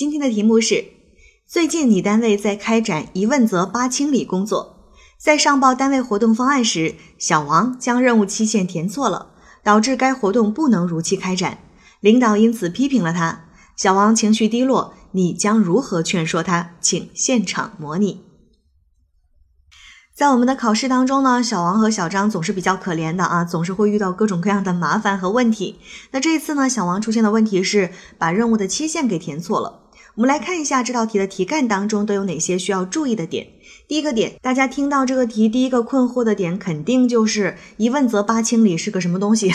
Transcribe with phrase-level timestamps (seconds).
[0.00, 0.86] 今天的题目是：
[1.46, 4.88] 最近你单位在开展一问责八清理工作，
[5.18, 11.58] 在上报单位活动方案时，小王将任务期限填错了，导致该活动不能如期开展，
[12.00, 13.44] 领导因此批评了他。
[13.76, 16.70] 小王情绪低落，你将如何劝说他？
[16.80, 18.22] 请现场模拟。
[20.16, 25.78] 在我们的考试当中呢，小王和小张总是比较可怜的啊，总是会遇到各种各样的麻烦和问题。
[26.12, 29.89] 那这一次呢，小王出现的问题是把任务的期限给填错了。
[30.16, 33.46] 我们来看一下这道题的题干当中都有哪些需要注意的点。
[33.86, 39.52] 第一个点，大家听到这个题第一个困惑的点，肯定就是一问则八清理是个什么东西。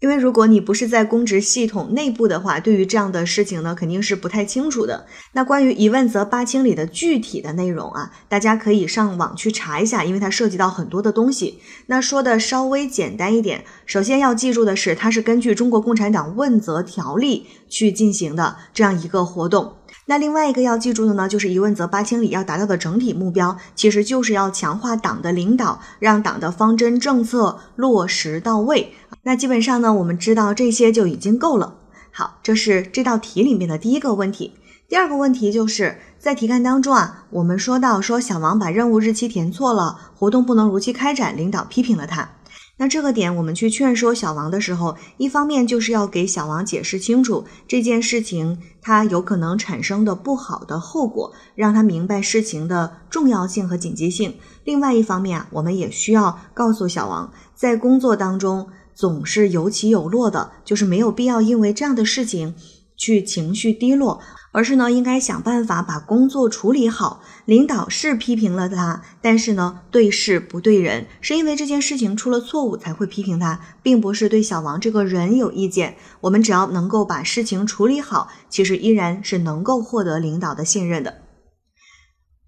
[0.00, 5.06] 因为如果你不是在公职系统内部的话，对于这样的事情呢，肯定是不太清楚的。
[5.32, 11.58] 那关于一问责八清理的具体的内容啊，大家可以上网去查一下，因为它涉及到很多的东西。
[11.86, 19.74] 那说的稍微简单一点，首先要记住的是，它是根据中国共产党问责条例去进行的这样一个活动。
[20.06, 28.92] 那另外一个要记住的呢，就是一问责八清理要达到的整体目标，其实就是要强化党的领导，让党的方针政策落实到位。
[29.28, 31.74] 那基本上呢，我们知道这些就已经够了。
[32.10, 34.54] 好，这是这道题里面的第一个问题。
[34.88, 42.30] 第二个问题就是在题干当中啊，我们说到说小王把任务日期填错了，活动不能如期开展，领导批评了他。
[42.78, 54.36] 那这个点，我们去劝说小王的时候，一方面就是要给小王解释清楚这件事情它有可能产生的不好的后果，让他明白事情的重要性和紧急性。
[54.64, 58.68] 另外一方面啊，我们也需要告诉小王，在工作当中
[58.98, 62.56] 总是有起有落的，就是没有必要因为这样的事情
[62.96, 64.20] 去情绪低落。
[64.50, 67.22] 而是呢，应该想办法把工作处理好。
[67.44, 75.96] 领导是批评了他，但是呢，对事不对人，是因为这件事情出了错误才会批评他，并不是对小王这个人有意见。
[76.22, 81.27] 我们只要能够把事情处理好，其实依然是能够获得领导的信任的。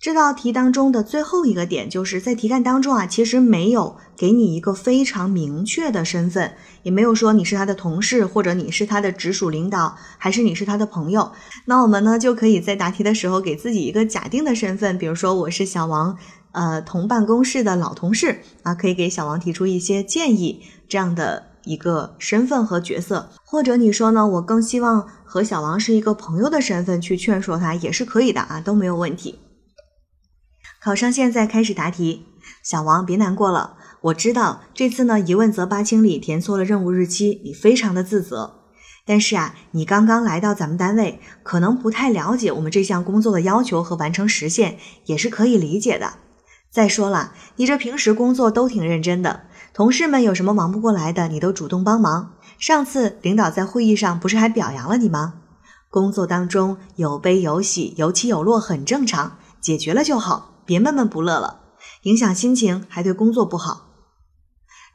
[0.00, 11.32] 这道题当中的最后一个点，就是在题干当中啊，其实没有给你一个非常明确的身份，也没有说你是他的同事，或者你是他的直属领导，还是你是他的朋友。
[11.66, 16.16] 那我们呢，就可以在答题的时候给自己一个假定的身份，比如说我是小王，
[16.52, 23.28] 呃，同办公室的老同事啊，可以给小王提出一些建议，这样的一个身份和角色。
[23.44, 29.38] 或者你说呢，我更希望和小王是一个朋友的身份去劝说他，也是可以的啊，都没有问题。
[30.82, 32.24] 考生现在开始答题，
[32.62, 33.76] 小王别难过了。
[34.00, 38.62] 我知道这次呢一问责八清理填错了任务日期，你非常的自责。
[39.04, 46.14] 但是啊，你刚刚来到咱们单位，可能不太了解我们这项工作的要求和完成时限，也是可以理解的。
[46.70, 49.42] 再说了，你这平时工作都挺认真的，
[49.74, 52.32] 同事们有什么忙不过来的，你都主动帮忙。
[52.58, 55.34] 上次领导在会议上不是还表扬了你吗？
[55.90, 60.46] 工作当中有悲有喜，有起有落很正常，解决了就好。
[60.70, 61.62] 别闷闷不乐了，
[62.02, 63.88] 影响心情还对工作不好。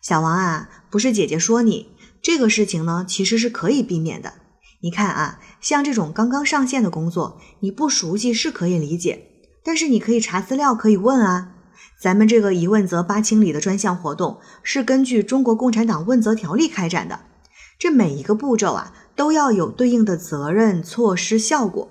[0.02, 1.90] 小王啊，不是姐姐说你
[2.22, 4.36] 这个事情呢，其实是可以避免的。
[4.80, 9.28] 你看啊，像这种刚刚上线的工作，你不熟悉是可以理解，
[9.66, 11.52] 但是你可以查资料，可以问啊。
[12.02, 17.20] 咱们这个一问责八清理的专项活动是根据中国共产党问责条例开展的，
[17.78, 21.90] 这每一个步骤啊都要有对应的责任、措施、效果。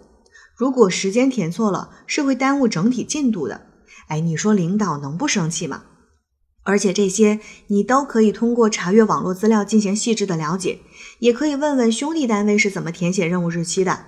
[0.57, 3.67] 如果时间填错了，是会耽误整体进度的。
[4.09, 5.85] 哎，你说领导能不生气吗？
[6.63, 10.79] 而且这些你都可以通过查阅网络资料进行细致的了解，
[11.19, 14.07] 也可以问问兄弟单位是怎么填写任务日期的。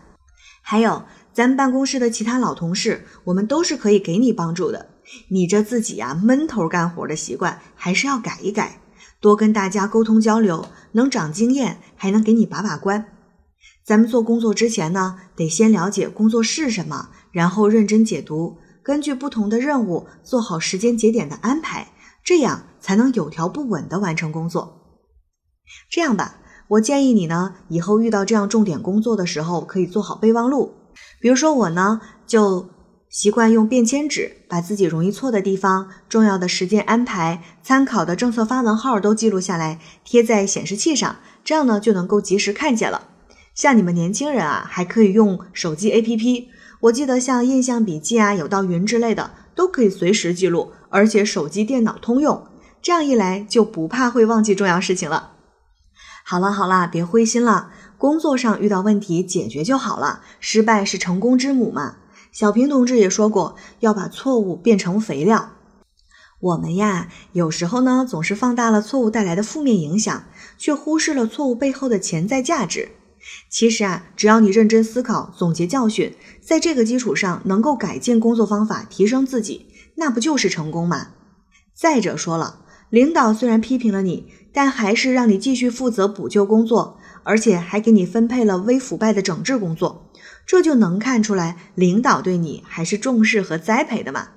[0.63, 1.05] 还有
[1.35, 4.89] 咱们办公室的其他老同事，我们都是可以给你帮助的。
[5.29, 8.81] 你这自己啊闷头干活的习惯还是要改一改，
[9.21, 13.07] 多跟大家沟通交流，能长经验，还能给你把把关。
[13.85, 18.57] 咱们做工作之前呢，得先了解工作是什么，然后认真解读。
[18.87, 21.89] 根据不同的任务做好时间节点的安排，
[22.23, 25.01] 这样才能有条不紊地完成工作。
[25.91, 26.37] 这样吧，
[26.69, 30.73] 我建议你呢，以后遇到这样重点工作的时候，可以做好备忘录。
[31.21, 32.69] 比如说我呢，就
[33.11, 43.09] 习惯用便签纸，把自己容易错的地方、重要的时间安排、参考的政策发文号都记录下来，贴在显示器上，这样呢就能够及时看见了。
[43.57, 46.49] 像你们年轻人啊，还可以用手机 APP。
[46.81, 52.47] 我记得像印象笔记啊、有道云之类的，都可以随时记录，而且手机、电脑通用。
[52.83, 55.33] 这样一来，就不怕会忘记重要事情了。
[56.23, 60.21] 好了好了，别灰心了，工作上遇到问题解决就好了。
[60.39, 61.97] 失败是成功之母嘛。
[62.31, 65.53] 小平同志也说过，要把错误变成肥料。
[66.41, 70.25] 我们呀，有时候呢，总是放大了错误带来的负面影响，
[70.59, 72.91] 却忽视了错误背后的潜在价值。
[73.51, 81.09] 其实啊，只要你认真思考、总结教训，在这个基础上能够改进工作方法、提升自己，那不就是成功吗？
[81.75, 90.11] 再者说了，领导虽然批评了你，但还是让你继续负责补救工作，而且还给你分配了微腐败的整治工作，
[90.47, 94.29] 这就能看出来领导对你还是重视和栽培的嘛。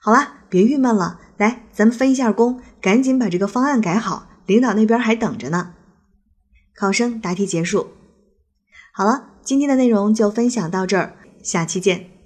[0.00, 5.74] 好了，别郁闷了，来，咱们分一下工，赶紧把这个方案改好，领导那边还等着呢。
[6.74, 7.97] 考生答题结束。
[8.92, 12.17] 好了，今天的内容就分享到这儿，下期见。